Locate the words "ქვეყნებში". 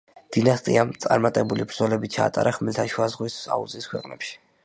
3.93-4.35